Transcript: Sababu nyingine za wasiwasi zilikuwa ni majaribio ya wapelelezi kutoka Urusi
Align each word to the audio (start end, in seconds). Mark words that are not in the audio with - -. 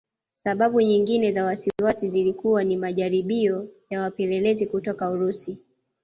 Sababu 0.33 0.81
nyingine 0.81 1.31
za 1.31 1.45
wasiwasi 1.45 2.09
zilikuwa 2.09 2.63
ni 2.63 2.77
majaribio 2.77 3.67
ya 3.89 4.01
wapelelezi 4.01 4.67
kutoka 4.67 5.09
Urusi 5.09 5.61